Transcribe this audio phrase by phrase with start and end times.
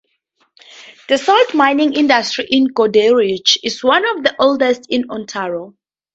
[1.09, 5.75] The salt mining industry in Goderich is one of the oldest in Ontario.